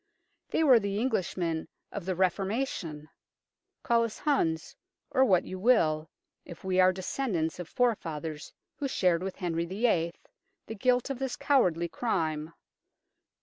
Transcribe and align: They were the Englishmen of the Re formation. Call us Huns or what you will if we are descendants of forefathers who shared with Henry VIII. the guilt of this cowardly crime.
They 0.49 0.63
were 0.63 0.79
the 0.79 0.99
Englishmen 0.99 1.67
of 1.91 2.05
the 2.07 2.15
Re 2.15 2.27
formation. 2.31 3.07
Call 3.83 4.03
us 4.03 4.17
Huns 4.17 4.75
or 5.11 5.23
what 5.23 5.43
you 5.45 5.59
will 5.59 6.09
if 6.43 6.63
we 6.63 6.79
are 6.79 6.91
descendants 6.91 7.59
of 7.59 7.69
forefathers 7.69 8.51
who 8.77 8.87
shared 8.87 9.21
with 9.21 9.35
Henry 9.35 9.65
VIII. 9.65 10.11
the 10.65 10.73
guilt 10.73 11.11
of 11.11 11.19
this 11.19 11.35
cowardly 11.35 11.87
crime. 11.87 12.51